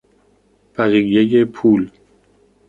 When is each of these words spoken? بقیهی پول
بقیهی 0.77 1.45
پول 1.45 1.91